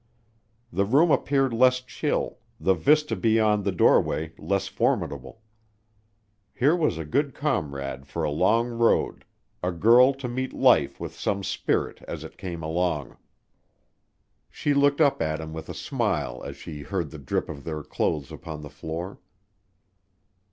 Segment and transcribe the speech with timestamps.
[0.73, 5.43] The room appeared less chill, the vista beyond the doorway less formidable.
[6.55, 9.25] Here was a good comrade for a long road
[9.61, 13.17] a girl to meet life with some spirit as it came along.
[14.49, 17.83] She looked up at him with a smile as she heard the drip of their
[17.83, 19.19] clothes upon the floor.